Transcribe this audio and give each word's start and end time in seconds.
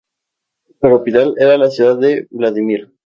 Su 0.65 0.73
capital 0.79 1.35
era 1.37 1.59
la 1.59 1.69
ciudad 1.69 1.95
de 1.99 2.25
Vladímir. 2.31 2.91